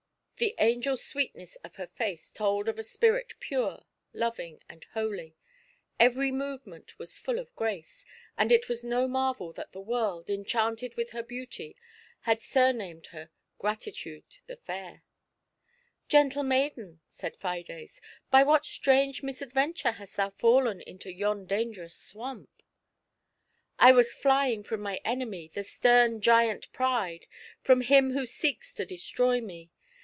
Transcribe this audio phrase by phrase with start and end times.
[0.37, 5.35] The angel sweetness of her face told of a spirit pure, loving, and holy;
[5.99, 8.03] every movement was full of grace,
[8.39, 11.75] and it was no marvel that the world, enchanted with her beauty,
[12.21, 13.29] had sumamed her
[13.59, 15.03] Gratitude the Fair."
[16.09, 21.95] Gentle maiden!" said Fides, "by what strange mis adventure hast thou fallen into yon dangerous
[21.95, 22.63] swamp?
[22.93, 23.39] '*"
[23.77, 27.27] I was flying from my enemy, from stern Giant Pride,
[27.61, 29.69] from him who seeks to destroy me.